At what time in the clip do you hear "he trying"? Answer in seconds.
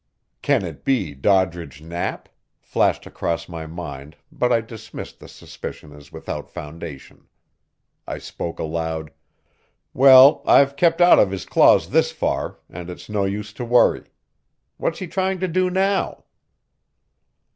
14.97-15.39